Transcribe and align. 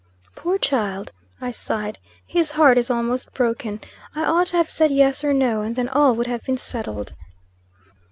"Poor 0.35 0.57
child!" 0.57 1.11
I 1.39 1.51
sighed. 1.51 1.99
"His 2.25 2.49
heart 2.57 2.79
is 2.79 2.89
almost 2.89 3.35
broken. 3.35 3.81
I 4.15 4.23
ought 4.25 4.47
to 4.47 4.57
have 4.57 4.67
said 4.67 4.89
yes 4.89 5.23
or 5.23 5.31
no; 5.31 5.61
and 5.61 5.75
then 5.75 5.87
all 5.89 6.15
would 6.15 6.25
have 6.25 6.41
been 6.43 6.57
settled." 6.57 7.13